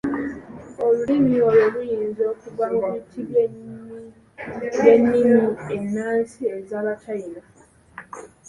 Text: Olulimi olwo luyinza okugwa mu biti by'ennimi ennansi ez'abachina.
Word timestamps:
Olulimi 0.85 1.35
olwo 1.47 1.65
luyinza 1.73 2.23
okugwa 2.31 2.65
mu 2.75 2.83
biti 2.93 3.21
by'ennimi 4.73 5.41
ennansi 5.75 6.41
ez'abachina. 6.55 7.41